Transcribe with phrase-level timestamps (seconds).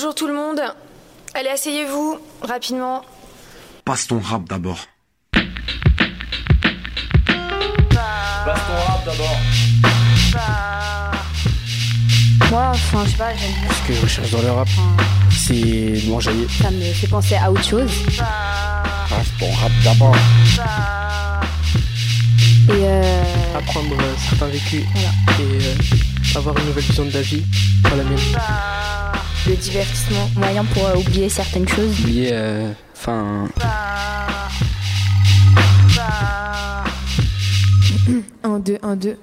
[0.00, 0.60] Bonjour tout le monde.
[1.34, 3.02] Allez, asseyez-vous rapidement.
[3.84, 4.78] Passe ton rap d'abord.
[5.32, 5.42] Passe
[8.68, 9.36] ton rap d'abord.
[12.48, 13.70] Moi, enfin, je sais pas, j'aime bien.
[13.74, 14.68] Ce que je recherche dans le rap,
[15.36, 16.46] c'est de m'enjailler.
[16.62, 17.90] Ça me fait penser à autre chose.
[18.16, 20.14] Passe ton rap d'abord.
[22.68, 23.24] Et euh,
[23.56, 23.96] apprendre
[24.28, 25.08] certains vécus Voilà.
[25.40, 25.74] et euh,
[26.38, 27.42] avoir une nouvelle vision de la vie,
[27.82, 28.18] pas la mienne.
[29.46, 32.00] Le divertissement, moyen pour euh, oublier certaines choses.
[32.00, 33.48] Oublier, euh, enfin,
[38.42, 39.18] Un, deux, un, deux.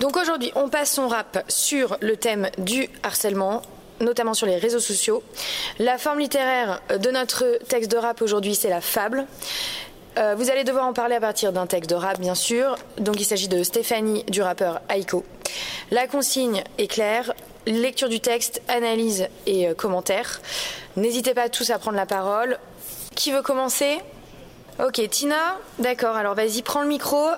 [0.00, 3.62] Donc aujourd'hui, on passe son rap sur le thème du harcèlement
[4.00, 5.22] notamment sur les réseaux sociaux.
[5.78, 9.26] La forme littéraire de notre texte de rap aujourd'hui, c'est la fable.
[10.18, 12.76] Euh, vous allez devoir en parler à partir d'un texte de rap, bien sûr.
[12.98, 15.24] Donc il s'agit de Stéphanie, du rappeur Aiko.
[15.90, 17.32] La consigne est claire.
[17.66, 20.40] Lecture du texte, analyse et euh, commentaires.
[20.96, 22.58] N'hésitez pas tous à prendre la parole.
[23.14, 23.98] Qui veut commencer?
[24.84, 27.28] Ok, Tina D'accord, alors vas-y, prends le micro.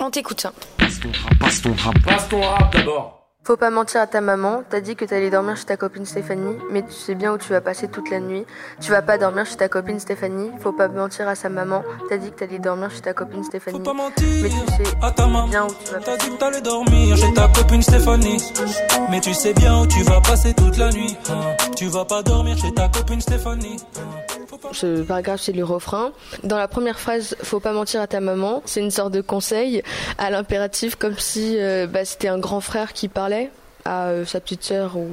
[0.00, 0.46] On t'écoute.
[0.78, 1.94] Passe ton rap, passe ton rap.
[2.04, 3.17] Passe ton rap d'abord.
[3.48, 6.58] Faut pas mentir à ta maman, t'as dit que t'allais dormir chez ta copine Stéphanie,
[6.70, 8.44] mais tu sais bien où tu vas passer toute la nuit.
[8.78, 12.18] Tu vas pas dormir chez ta copine Stéphanie, faut pas mentir à sa maman, t'as
[12.18, 13.78] dit que t'allais dormir chez ta copine Stéphanie.
[13.78, 15.48] Faut pas mentir Mais tu sais à ta maman.
[15.48, 18.52] bien où tu vas T'as dit que t'allais dormir chez ta copine Stéphanie.
[19.08, 21.16] Mais tu sais bien où tu vas passer toute la nuit.
[21.30, 21.56] hein.
[21.74, 23.78] Tu vas pas dormir chez ta copine Stéphanie.
[24.72, 26.12] Ce paragraphe, c'est le refrain.
[26.44, 29.82] Dans la première phrase, faut pas mentir à ta maman, c'est une sorte de conseil
[30.18, 33.50] à l'impératif, comme si euh, bah, c'était un grand frère qui parlait
[33.84, 35.08] à euh, sa petite sœur ou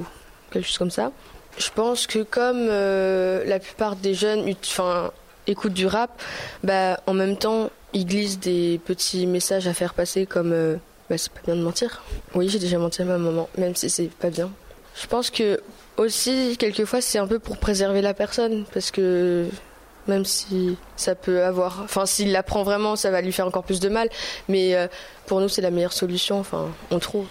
[0.51, 1.11] quelque chose comme ça.
[1.57, 4.45] Je pense que comme euh, la plupart des jeunes
[5.47, 6.22] écoutent du rap,
[6.63, 10.79] bah, en même temps, ils glissent des petits messages à faire passer comme
[11.09, 12.03] bah, c'est pas bien de mentir.
[12.33, 14.50] Oui, j'ai déjà menti à ma maman, même si c'est pas bien.
[14.95, 15.59] Je pense que
[15.97, 19.47] aussi, quelquefois, c'est un peu pour préserver la personne, parce que
[20.07, 23.79] même si ça peut avoir, enfin, s'il l'apprend vraiment, ça va lui faire encore plus
[23.79, 24.09] de mal.
[24.47, 24.88] Mais euh,
[25.25, 26.39] pour nous, c'est la meilleure solution.
[26.39, 27.25] Enfin, on trouve.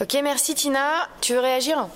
[0.00, 1.08] Ok, merci Tina.
[1.20, 1.88] Tu veux réagir?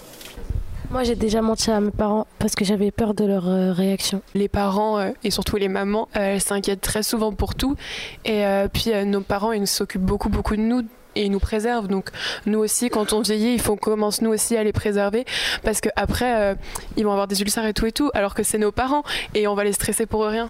[0.91, 4.23] Moi, j'ai déjà menti à mes parents parce que j'avais peur de leur euh, réaction.
[4.35, 7.77] Les parents euh, et surtout les mamans, euh, elles s'inquiètent très souvent pour tout.
[8.25, 10.83] Et euh, puis euh, nos parents, ils s'occupent beaucoup, beaucoup de nous
[11.17, 11.89] et ils nous préservent.
[11.89, 12.11] Donc
[12.47, 15.25] nous aussi, quand on vieillit, il faut qu'on commence nous aussi à les préserver
[15.63, 16.57] parce qu'après,
[16.97, 19.03] ils vont avoir des ulcères et tout et tout, alors que c'est nos parents
[19.35, 20.49] et on va les stresser pour rien.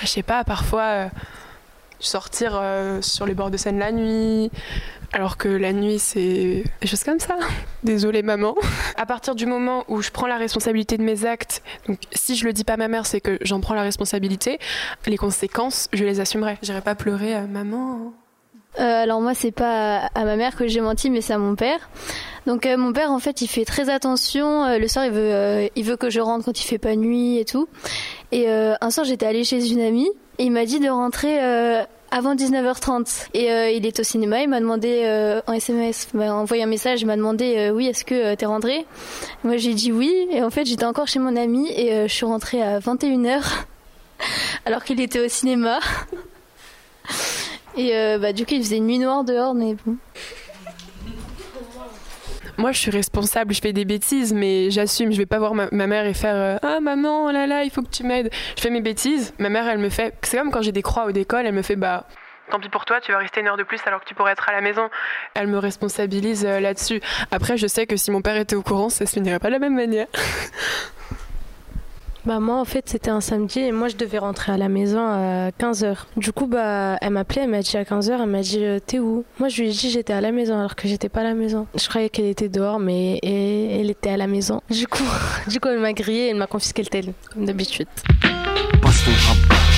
[0.00, 1.08] Je sais pas, parfois euh,
[1.98, 4.50] sortir euh, sur les bords de Seine la nuit.
[5.12, 7.36] Alors que la nuit, c'est des choses comme ça.
[7.82, 8.54] Désolée, maman.
[8.96, 12.44] À partir du moment où je prends la responsabilité de mes actes, donc si je
[12.44, 14.58] le dis pas à ma mère, c'est que j'en prends la responsabilité,
[15.06, 16.58] les conséquences, je les assumerai.
[16.62, 18.12] J'irai pas pleurer à maman.
[18.78, 21.56] Euh, alors moi c'est pas à ma mère que j'ai menti mais c'est à mon
[21.56, 21.88] père.
[22.46, 24.64] Donc euh, mon père en fait il fait très attention.
[24.64, 26.94] Euh, le soir il veut euh, il veut que je rentre quand il fait pas
[26.94, 27.68] nuit et tout.
[28.30, 31.42] Et euh, un soir j'étais allée chez une amie et il m'a dit de rentrer
[31.42, 36.62] euh, avant 19h30 et il est au cinéma il m'a demandé en SMS m'a envoyé
[36.62, 38.86] un message il m'a demandé oui est-ce que t'es rentré
[39.44, 42.24] moi j'ai dit oui et en fait j'étais encore chez mon ami et je suis
[42.24, 43.42] rentrée à 21h
[44.64, 45.80] alors qu'il était au cinéma
[47.78, 49.96] et euh, bah, du coup, il faisait nuit noire dehors, mais bon.
[52.58, 55.12] Moi, je suis responsable, je fais des bêtises, mais j'assume.
[55.12, 57.62] Je vais pas voir ma, ma mère et faire euh, Ah maman, oh là là,
[57.62, 58.30] il faut que tu m'aides.
[58.56, 59.32] Je fais mes bêtises.
[59.38, 60.12] Ma mère, elle me fait.
[60.22, 62.04] C'est comme quand j'ai des croix au d'école, elle me fait Bah.
[62.50, 64.32] Tant pis pour toi, tu vas rester une heure de plus alors que tu pourrais
[64.32, 64.88] être à la maison.
[65.34, 67.00] Elle me responsabilise euh, là-dessus.
[67.30, 69.52] Après, je sais que si mon père était au courant, ça se finirait pas de
[69.52, 70.06] la même manière.
[72.28, 75.00] Bah moi en fait c'était un samedi et moi je devais rentrer à la maison
[75.00, 75.96] à 15h.
[76.18, 78.78] Du coup bah elle m'a appelé, elle m'a dit à 15h, elle m'a dit euh,
[78.84, 79.24] t'es où?
[79.38, 81.32] Moi je lui ai dit j'étais à la maison alors que j'étais pas à la
[81.32, 81.66] maison.
[81.74, 84.60] Je croyais qu'elle était dehors mais et- elle était à la maison.
[84.68, 85.04] Du coup,
[85.48, 87.88] du coup elle m'a grillé et elle m'a confisqué le tel comme d'habitude.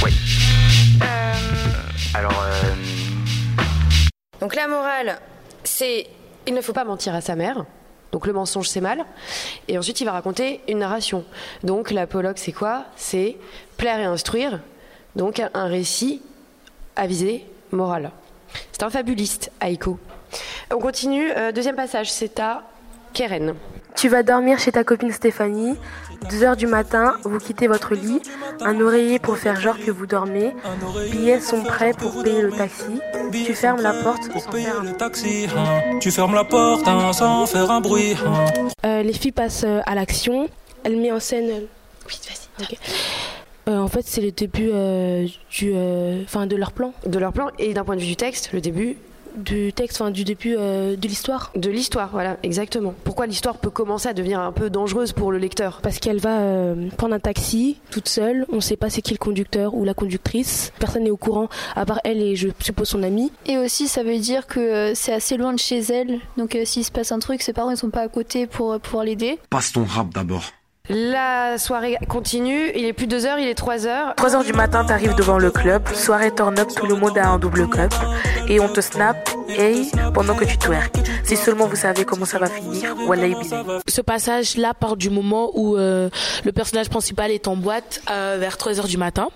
[0.04, 0.12] Oui.
[2.14, 3.62] Alors, euh,
[4.40, 5.20] Donc la morale,
[5.62, 6.08] c'est
[6.48, 7.64] il ne faut pas mentir à sa mère.
[8.12, 9.04] Donc le mensonge c'est mal.
[9.68, 11.24] Et ensuite il va raconter une narration.
[11.62, 12.84] Donc l'apologue c'est quoi?
[12.96, 13.36] C'est
[13.76, 14.60] plaire et instruire.
[15.16, 16.22] Donc un récit
[16.96, 18.10] à visée morale.
[18.72, 19.98] C'est un fabuliste, Aiko.
[20.70, 21.30] On continue.
[21.36, 22.62] Euh, deuxième passage, c'est à
[23.12, 23.54] Keren.
[23.96, 25.76] Tu vas dormir chez ta copine Stéphanie.
[26.30, 28.20] 2 heures du matin, vous quittez votre lit,
[28.60, 30.54] un oreiller pour faire genre que vous dormez,
[31.10, 33.00] billets sont prêts pour payer le taxi,
[33.32, 35.46] tu fermes la porte sans faire un taxi.
[35.56, 35.98] hein.
[35.98, 38.14] Tu fermes la porte hein, sans faire un bruit.
[38.26, 38.68] hein.
[38.84, 40.48] Euh, les filles passent euh, à l'action.
[40.84, 41.48] Elle met en scène.
[41.50, 41.60] euh,
[42.06, 42.20] Oui,
[42.58, 42.76] vas-y.
[43.68, 46.92] Euh, en fait, c'est le début euh, du, euh, enfin, de leur plan.
[47.06, 48.96] De leur plan et d'un point de vue du texte, le début
[49.36, 51.52] du texte, enfin du début euh, de l'histoire?
[51.54, 52.94] De l'histoire, voilà, exactement.
[53.04, 55.80] Pourquoi l'histoire peut commencer à devenir un peu dangereuse pour le lecteur?
[55.82, 58.46] Parce qu'elle va euh, prendre un taxi toute seule.
[58.52, 60.72] On ne sait pas c'est qui le conducteur ou la conductrice.
[60.78, 63.30] Personne n'est au courant à part elle et je suppose son amie.
[63.46, 66.20] Et aussi, ça veut dire que euh, c'est assez loin de chez elle.
[66.36, 68.72] Donc, euh, s'il se passe un truc, ses parents ne sont pas à côté pour
[68.72, 69.38] euh, pouvoir l'aider.
[69.50, 70.44] Passe ton rap d'abord.
[70.92, 74.12] La soirée continue, il est plus 2 heures, il est 3 heures.
[74.16, 75.86] 3 heures du matin, t'arrives devant le club.
[75.94, 77.94] Soirée turn up, tout le monde a un double cup.
[78.48, 80.96] Et on te snap, hey, pendant que tu twerk.
[81.22, 83.54] Si seulement vous savez comment ça va finir, wallahi bisous.
[83.86, 86.10] Ce passage-là part du moment où euh,
[86.44, 89.28] le personnage principal est en boîte euh, vers 3 heures du matin.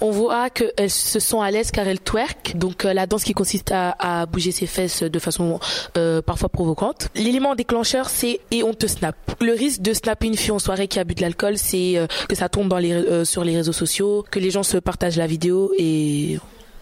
[0.00, 3.32] On voit qu'elles se sont à l'aise car elles twerk, donc euh, la danse qui
[3.34, 5.60] consiste à, à bouger ses fesses de façon
[5.96, 7.08] euh, parfois provocante.
[7.14, 9.14] L'élément déclencheur, c'est et on te snap.
[9.40, 12.06] Le risque de snapper une fille en soirée qui a bu de l'alcool, c'est euh,
[12.28, 15.72] que ça tombe euh, sur les réseaux sociaux, que les gens se partagent la vidéo
[15.78, 16.38] et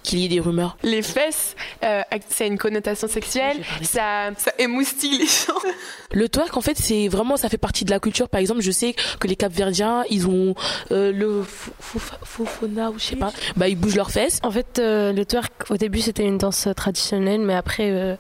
[0.09, 0.77] qu'il y ait des rumeurs.
[0.83, 5.61] Les fesses, euh, ça a une connotation sexuelle, ça, ça émoustille les gens.
[6.13, 8.29] Le twerk, en fait, c'est vraiment, ça fait partie de la culture.
[8.31, 10.55] Par exemple, je sais que les Capverdiens, ils ont
[10.91, 13.33] euh, le fofona ou je sais pas.
[13.57, 14.41] Bah, ils bougent leurs fesses.
[14.43, 18.17] En fait, euh, le twerk, au début, c'était une danse euh, traditionnelle, mais après, euh,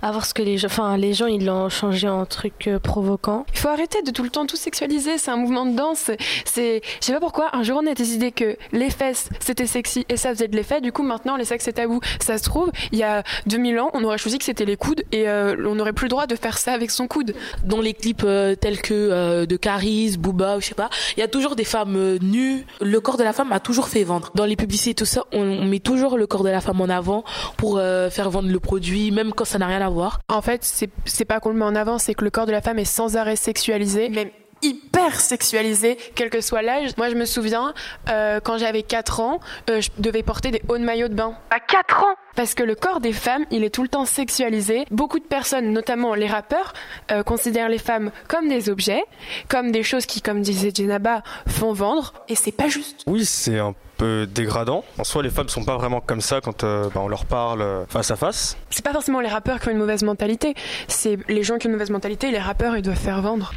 [0.00, 2.78] à voir ce que les gens, enfin, les gens, ils l'ont changé en truc euh,
[2.78, 3.44] provoquant.
[3.52, 6.10] Il faut arrêter de tout le temps tout sexualiser, c'est un mouvement de danse.
[6.44, 10.04] C'est, je sais pas pourquoi, un jour on a décidé que les fesses c'était sexy
[10.08, 12.00] et ça faisait de l'effet, du coup maintenant les sexes c'est tabou.
[12.20, 15.02] Ça se trouve, il y a 2000 ans, on aurait choisi que c'était les coudes
[15.12, 17.34] et euh, on n'aurait plus le droit de faire ça avec son coude.
[17.64, 21.20] Dans les clips euh, tels que euh, de Caris, Booba, ou je sais pas, il
[21.20, 22.64] y a toujours des femmes euh, nues.
[22.80, 24.30] Le corps de la femme a toujours fait vendre.
[24.34, 26.88] Dans les publicités, tout ça, on, on met toujours le corps de la femme en
[26.88, 27.24] avant
[27.56, 30.20] pour euh, faire vendre le produit, même quand ça n'a rien à voir.
[30.28, 32.52] En fait, c'est, c'est pas qu'on le met en avant, c'est que le corps de
[32.52, 34.30] la femme est sans arrêt sexualisé, même
[34.62, 36.90] hyper sexualisé, quel que soit l'âge.
[36.96, 37.74] Moi, je me souviens,
[38.08, 41.34] euh, quand j'avais 4 ans, euh, je devais porter des hauts de maillot de bain.
[41.50, 42.14] À 4 ans?
[42.34, 44.86] Parce que le corps des femmes, il est tout le temps sexualisé.
[44.90, 46.72] Beaucoup de personnes, notamment les rappeurs,
[47.10, 49.04] euh, considèrent les femmes comme des objets,
[49.48, 52.14] comme des choses qui, comme disait Jenaba, font vendre.
[52.28, 53.02] Et c'est pas juste.
[53.06, 54.84] Oui, c'est un peu dégradant.
[54.98, 57.60] En soi, les femmes sont pas vraiment comme ça quand euh, bah, on leur parle
[57.60, 58.56] euh, face à face.
[58.70, 60.54] C'est pas forcément les rappeurs qui ont une mauvaise mentalité,
[60.88, 63.52] c'est les gens qui ont une mauvaise mentalité, les rappeurs, ils doivent faire vendre.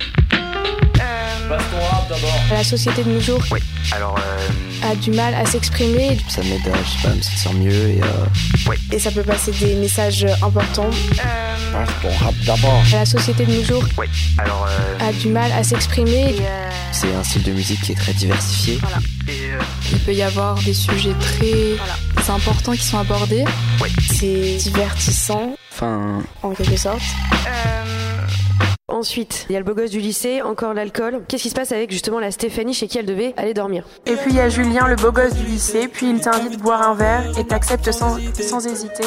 [2.51, 3.41] La société de nos jours
[3.91, 6.17] Alors, euh, a du mal à s'exprimer.
[6.27, 8.73] ça m'aide à, je sais pas, à me sentir mieux et euh.
[8.91, 10.89] Et ça peut passer des messages importants.
[11.71, 12.81] Passe ton rap d'abord.
[12.91, 14.09] La société de nos jours Ouais.
[14.37, 16.35] Alors, euh, a du mal à s'exprimer.
[16.91, 18.79] c'est un style de musique qui est très diversifié.
[19.91, 23.45] Il peut y avoir des sujets très importants qui sont abordés.
[24.13, 27.01] C'est divertissant, Enfin, en quelque sorte.
[29.05, 31.21] Ensuite, il y a le beau gosse du lycée, encore l'alcool.
[31.27, 33.85] Qu'est-ce qui se passe avec justement la Stéphanie chez qui elle devait aller dormir?
[34.07, 36.57] Et puis il y a Julien, le beau gosse du lycée, puis il t'invite à
[36.57, 39.03] boire un verre et t'acceptes sans, sans hésiter.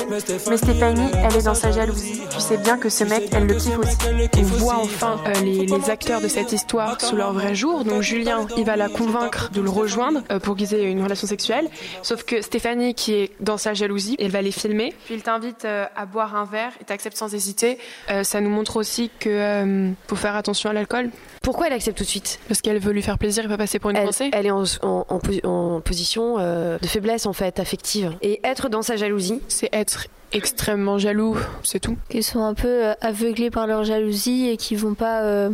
[0.49, 2.23] Mais Stéphanie, elle est dans sa jalousie.
[2.31, 3.97] Tu sais bien que ce mec, elle le kiffe aussi.
[4.39, 7.83] On voit enfin euh, les, les acteurs de cette histoire sous leur vrai jour.
[7.83, 11.27] Donc Julien, il va la convaincre de le rejoindre euh, pour qu'ils aient une relation
[11.27, 11.69] sexuelle.
[12.03, 14.95] Sauf que Stéphanie, qui est dans sa jalousie, elle va les filmer.
[15.07, 17.79] Puis il t'invite euh, à boire un verre et t'acceptes sans hésiter.
[18.13, 21.11] Euh, ça nous montre aussi que faut faire attention à l'alcool.
[21.43, 22.39] Pourquoi elle accepte tout de suite?
[22.49, 24.31] Parce qu'elle veut lui faire plaisir et pas passer pour une elle, pensée.
[24.33, 28.13] elle est en, en- en posi- en position euh, de faiblesse en fait, affective.
[28.23, 31.97] Et être dans sa jalousie, c'est être extrêmement jaloux, c'est tout.
[32.11, 35.51] Qu'ils sont un peu euh, aveuglés par leur jalousie et qui vont pas euh,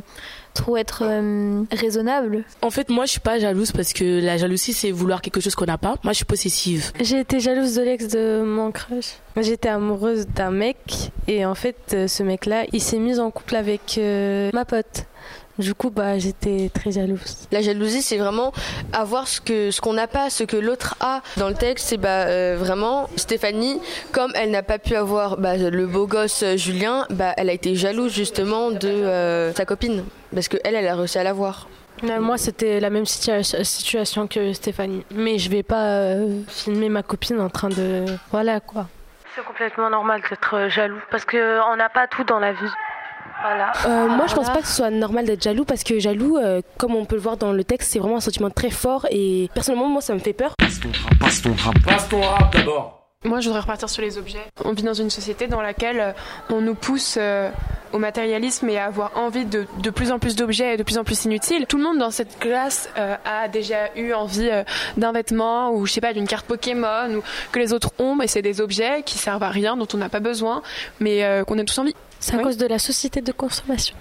[0.54, 2.44] trop être euh, raisonnables.
[2.62, 5.54] En fait, moi, je suis pas jalouse parce que la jalousie, c'est vouloir quelque chose
[5.54, 5.96] qu'on n'a pas.
[6.02, 6.92] Moi, je suis possessive.
[7.00, 9.16] J'ai été jalouse de l'ex de mon crush.
[9.36, 13.56] J'étais amoureuse d'un mec et en fait, euh, ce mec-là, il s'est mis en couple
[13.56, 15.06] avec euh, ma pote.
[15.58, 17.46] Du coup, bah, j'étais très jalouse.
[17.52, 18.52] La jalousie, c'est vraiment
[18.92, 21.20] avoir ce que ce qu'on n'a pas, ce que l'autre a.
[21.36, 23.80] Dans le texte, c'est bah, euh, vraiment Stéphanie,
[24.10, 27.52] comme elle n'a pas pu avoir bah, le beau gosse euh, Julien, bah, elle a
[27.52, 31.68] été jalouse justement de euh, sa copine, parce que elle, elle a réussi à l'avoir.
[32.02, 35.04] Moi, c'était la même situa- situation que Stéphanie.
[35.14, 38.04] Mais je vais pas euh, filmer ma copine en train de.
[38.32, 38.88] Voilà quoi.
[39.36, 42.70] C'est complètement normal d'être jaloux parce qu'on n'a pas tout dans la vie.
[43.42, 43.72] Voilà.
[43.86, 46.62] Euh, moi, je pense pas que ce soit normal d'être jaloux parce que jaloux, euh,
[46.78, 49.50] comme on peut le voir dans le texte, c'est vraiment un sentiment très fort et
[49.54, 50.54] personnellement, moi, ça me fait peur.
[50.58, 51.74] Passe ton rap, passe ton rap.
[51.84, 53.00] Passe ton rap d'abord.
[53.26, 54.44] Moi, je voudrais repartir sur les objets.
[54.66, 56.12] On vit dans une société dans laquelle euh,
[56.50, 57.50] on nous pousse euh,
[57.94, 60.98] au matérialisme et à avoir envie de, de plus en plus d'objets et de plus
[60.98, 61.66] en plus inutiles.
[61.66, 64.62] Tout le monde dans cette classe euh, a déjà eu envie euh,
[64.98, 68.26] d'un vêtement ou, je sais pas, d'une carte Pokémon ou que les autres ont, mais
[68.26, 70.60] c'est des objets qui servent à rien, dont on n'a pas besoin,
[71.00, 71.94] mais euh, qu'on a tous envie.
[72.24, 73.94] C'est à cause de la société de consommation.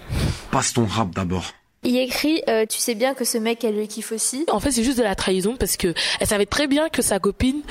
[0.50, 1.51] Passe ton rap d'abord.
[1.84, 4.46] Il écrit euh, Tu sais bien que ce mec, elle le kiffe aussi.
[4.52, 7.20] En fait, c'est juste de la trahison parce que elle savait très bien que sa
[7.20, 7.62] copine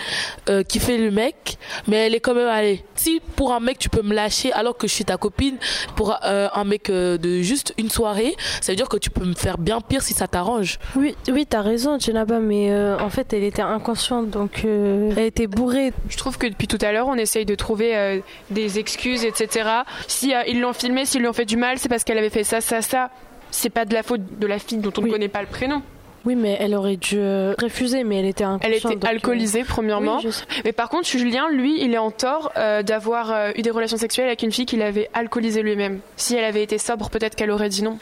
[0.48, 1.56] euh, kiffait le mec,
[1.88, 2.84] mais elle est quand même allée.
[2.94, 5.56] Si pour un mec tu peux me lâcher alors que je suis ta copine,
[5.96, 9.24] pour euh, un mec euh, de juste une soirée, ça veut dire que tu peux
[9.24, 10.78] me faire bien pire si ça t'arrange.
[10.96, 15.24] Oui, oui, t'as raison, Djenaba, mais euh, en fait, elle était inconsciente, donc euh, elle
[15.24, 15.92] était bourrée.
[16.08, 19.68] Je trouve que depuis tout à l'heure, on essaye de trouver euh, des excuses, etc.
[20.06, 22.30] Si euh, ils l'ont filmé, s'ils lui ont fait du mal, c'est parce qu'elle avait
[22.30, 23.10] fait ça, ça, ça.
[23.52, 25.82] C'est pas de la faute de la fille dont on ne connaît pas le prénom.
[26.24, 28.44] Oui, mais elle aurait dû euh, refuser, mais elle était.
[28.60, 30.20] Elle était donc, euh, alcoolisée, premièrement.
[30.24, 30.30] oui.
[30.64, 33.96] Mais par contre, Julien, lui, il est en tort euh, d'avoir euh, eu des relations
[33.96, 35.98] sexuelles avec une fille qu'il avait alcoolisée lui-même.
[36.16, 37.98] Si elle avait été sobre, peut-être qu'elle aurait dit non.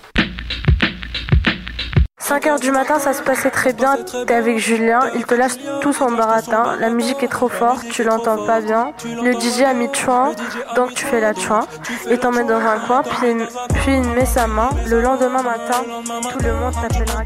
[2.31, 3.97] 5 heures du matin, ça se passait très bien.
[4.25, 6.77] T'es avec Julien, il te lâche tout son baratin.
[6.79, 8.93] La musique est trop forte, tu l'entends pas bien.
[9.05, 10.31] Le DJ a mis chouin,
[10.77, 11.67] donc tu fais la chouin.
[12.09, 13.35] Et t'emmènes dans un coin, puis,
[13.81, 14.71] puis il met sa main.
[14.87, 15.83] Le lendemain matin,
[16.31, 17.25] tout le monde t'appellera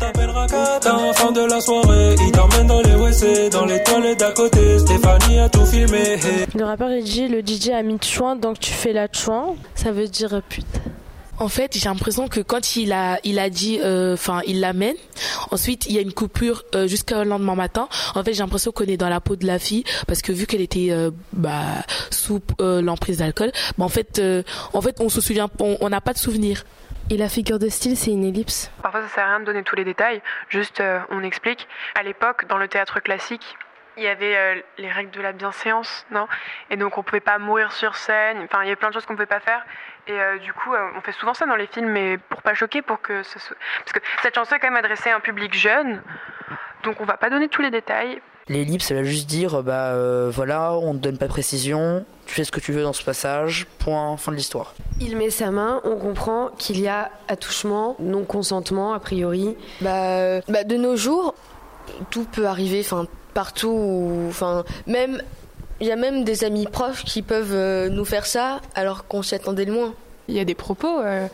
[0.81, 4.79] T'es enfant de la soirée, il t'emmène dans les WC, dans les toilettes d'à côté.
[4.79, 6.17] Stéphanie a tout filmé.
[6.55, 9.55] Le rappeur il dit le DJ a mis chouin, donc tu fais la chouin.
[9.75, 10.65] Ça veut dire pute.
[11.39, 14.95] En fait, j'ai l'impression que quand il a, il a dit, euh, enfin, il l'amène.
[15.51, 17.89] Ensuite, il y a une coupure euh, jusqu'au lendemain matin.
[18.15, 20.47] En fait, j'ai l'impression qu'on est dans la peau de la fille parce que vu
[20.47, 25.09] qu'elle était euh, bah, sous euh, l'emprise d'alcool, bah, en fait, euh, en fait, on
[25.09, 26.65] se souvient, on on n'a pas de souvenir.
[27.11, 28.71] Et la figure de style, c'est une ellipse.
[28.83, 30.23] Parfois, ça sert à rien de donner tous les détails.
[30.49, 31.69] Juste, euh, on explique.
[31.97, 33.57] À l'époque, dans le théâtre classique,
[33.99, 36.27] il y avait euh, les règles de la bienséance, non?
[36.71, 38.39] Et donc, on pouvait pas mourir sur scène.
[38.45, 39.63] Enfin, il y avait plein de choses qu'on pouvait pas faire.
[40.07, 42.55] Et euh, du coup, euh, on fait souvent ça dans les films, mais pour pas
[42.55, 43.57] choquer, pour que ce soit...
[43.85, 46.03] Parce que cette chanson est quand même adressée à un public jeune.
[46.83, 48.21] Donc, on va pas donner tous les détails.
[48.49, 52.35] L'ellipse, ça va juste dire, bah euh, voilà, on te donne pas de précision, tu
[52.35, 54.75] fais ce que tu veux dans ce passage, point, fin de l'histoire.
[55.01, 59.57] Il met sa main, on comprend qu'il y a attouchement, non consentement a priori.
[59.81, 61.35] Bah, bah, de nos jours,
[62.11, 65.23] tout peut arriver, enfin partout, enfin même
[65.81, 69.23] il y a même des amis proches qui peuvent euh, nous faire ça alors qu'on
[69.23, 69.95] s'y attendait le moins.
[70.29, 71.01] Il y a des propos.
[71.01, 71.27] euh,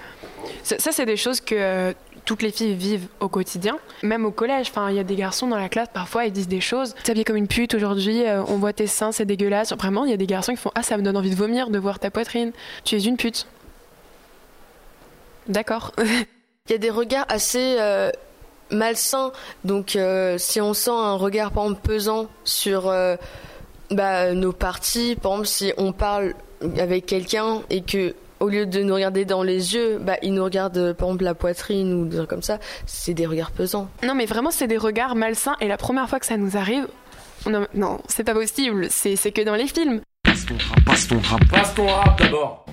[0.64, 1.92] Ça, ça, c'est des choses que euh,
[2.24, 4.68] toutes les filles vivent au quotidien, même au collège.
[4.70, 6.94] Enfin, il y a des garçons dans la classe, parfois, ils disent des choses.
[7.04, 9.72] T'habilles comme une pute aujourd'hui, euh, on voit tes seins, c'est dégueulasse.
[9.74, 11.70] Vraiment, il y a des garçons qui font Ah, ça me donne envie de vomir
[11.70, 12.52] de voir ta poitrine.
[12.84, 13.46] Tu es une pute.
[15.48, 15.92] D'accord.
[16.68, 18.10] Il y a des regards assez euh,
[18.70, 19.32] malsains,
[19.64, 19.98] donc
[20.38, 22.92] si on sent un regard par exemple pesant sur
[23.90, 26.34] bah, nos parties, par exemple si on parle
[26.78, 30.44] avec quelqu'un et que au lieu de nous regarder dans les yeux, bah, il nous
[30.44, 33.88] regarde par exemple la poitrine ou des trucs comme ça, c'est des regards pesants.
[34.02, 35.56] non, mais vraiment, c'est des regards malsains.
[35.60, 36.86] Et la première fois que ça nous arrive,
[37.46, 38.86] on a- non, c'est pas possible.
[38.90, 40.00] C'est c'est que dans les films.
[40.24, 41.40] Passe ton rap, passe ton rap.
[41.50, 42.64] Passe ton rap d'abord.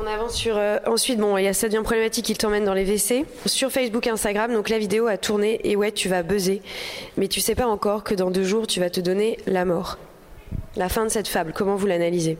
[0.00, 0.56] On avance sur.
[0.56, 3.24] euh, ensuite, bon, il y a ça devient problématique, il t'emmène dans les WC.
[3.46, 6.62] Sur Facebook, Instagram, donc la vidéo a tourné et ouais, tu vas buzzer.
[7.16, 9.98] Mais tu sais pas encore que dans deux jours, tu vas te donner la mort.
[10.76, 12.38] La fin de cette fable, comment vous l'analysez?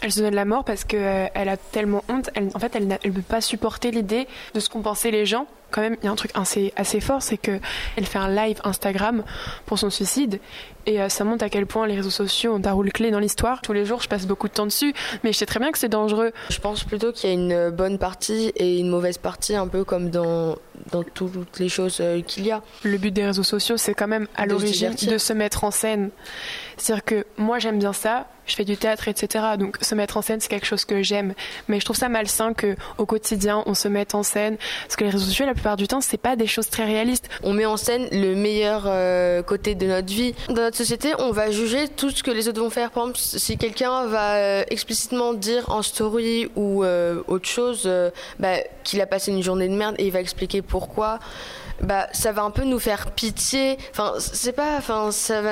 [0.00, 2.30] Elle se donne la mort parce qu'elle a tellement honte.
[2.34, 5.46] Elle, en fait, elle ne peut pas supporter l'idée de ce qu'ont pensé les gens.
[5.70, 7.60] Quand même, il y a un truc assez, assez fort, c'est que
[7.96, 9.22] elle fait un live Instagram
[9.66, 10.40] pour son suicide.
[10.86, 13.18] Et euh, ça montre à quel point les réseaux sociaux ont un rôle clé dans
[13.18, 13.60] l'histoire.
[13.60, 15.78] Tous les jours, je passe beaucoup de temps dessus, mais je sais très bien que
[15.78, 16.32] c'est dangereux.
[16.48, 19.84] Je pense plutôt qu'il y a une bonne partie et une mauvaise partie, un peu
[19.84, 20.56] comme dans,
[20.90, 22.62] dans toutes les choses euh, qu'il y a.
[22.84, 26.10] Le but des réseaux sociaux, c'est quand même à l'origine de se mettre en scène.
[26.76, 29.44] C'est-à-dire que moi, j'aime bien ça, je fais du théâtre, etc.
[29.58, 31.34] Donc se mettre en scène, c'est quelque chose que j'aime.
[31.68, 34.56] Mais je trouve ça malsain que au quotidien, on se mette en scène.
[34.82, 37.28] Parce que les réseaux sociaux, la plupart du temps, c'est pas des choses très réalistes.
[37.42, 40.34] On met en scène le meilleur euh, côté de notre vie.
[40.48, 42.90] Dans notre société, on va juger tout ce que les autres vont faire.
[42.90, 48.10] Par exemple, si quelqu'un va euh, explicitement dire en story ou euh, autre chose euh,
[48.38, 51.18] bah, qu'il a passé une journée de merde et il va expliquer pourquoi,
[51.82, 53.78] bah, ça va un peu nous faire pitié.
[53.90, 54.76] Enfin, c'est pas.
[54.78, 55.50] Enfin, ça va.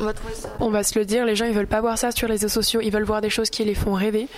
[0.00, 0.48] on va ça.
[0.60, 2.48] On va se le dire, les gens ils veulent pas voir ça sur les réseaux
[2.48, 4.28] sociaux, ils veulent voir des choses qui les font rêver,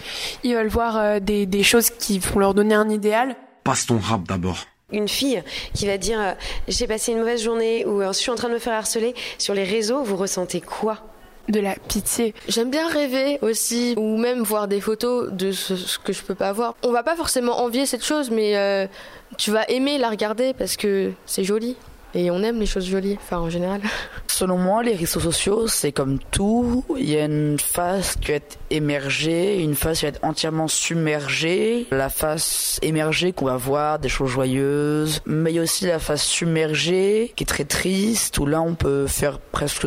[0.43, 3.37] ils veulent voir euh, des, des choses qui vont leur donner un idéal.
[3.64, 4.67] Passe ton rap d'abord.
[4.93, 5.43] Une fille
[5.75, 6.33] qui va dire euh,
[6.67, 9.14] j'ai passé une mauvaise journée ou euh, je suis en train de me faire harceler
[9.38, 10.99] sur les réseaux, vous ressentez quoi?
[11.49, 12.35] De la pitié.
[12.49, 16.52] J'aime bien rêver aussi, ou même voir des photos de ce, que je peux pas
[16.52, 16.76] voir.
[16.83, 18.87] On va pas forcément envier cette chose, mais euh,
[19.37, 21.76] tu vas aimer la regarder parce que c'est joli.
[22.14, 23.81] Et on aime les choses jolies, enfin en général.
[24.26, 26.85] Selon moi, les réseaux sociaux, c'est comme tout.
[26.97, 30.69] Il y a une phase qui va être émergée, une phase qui va être entièrement
[30.69, 31.87] submergée.
[31.90, 35.21] La phase émergée qu'on va voir, des choses joyeuses.
[35.26, 38.75] Mais il y a aussi la phase submergée qui est très triste, où là on
[38.75, 39.87] peut faire presque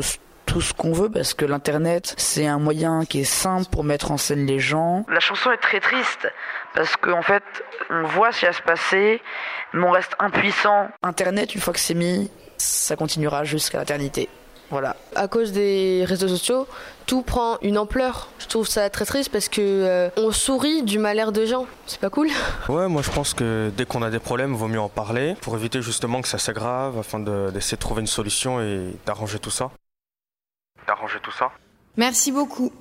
[0.54, 4.12] tout ce qu'on veut parce que l'internet c'est un moyen qui est simple pour mettre
[4.12, 5.04] en scène les gens.
[5.10, 6.32] La chanson est très triste
[6.76, 7.42] parce qu'en en fait
[7.90, 9.20] on voit ce qui va se passer
[9.74, 10.90] mais on reste impuissant.
[11.02, 14.30] Internet une fois que c'est mis ça continuera jusqu'à l'éternité.
[14.70, 14.96] Voilà.
[15.16, 16.68] À cause des réseaux sociaux,
[17.08, 18.30] tout prend une ampleur.
[18.38, 21.66] Je trouve ça très triste parce que euh, on sourit du malheur de gens.
[21.88, 22.30] C'est pas cool
[22.70, 25.36] Ouais, moi je pense que dès qu'on a des problèmes, il vaut mieux en parler
[25.42, 29.52] pour éviter justement que ça s'aggrave afin d'essayer de trouver une solution et d'arranger tout
[29.52, 29.72] ça
[30.88, 31.52] d'arranger tout ça.
[31.98, 32.72] Merci beaucoup.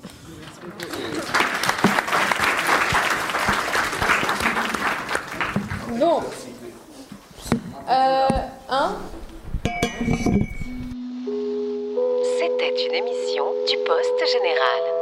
[5.98, 6.22] Bon.
[7.88, 8.28] Euh,
[8.70, 8.96] hein?
[12.38, 15.01] C'était une émission du Poste Général.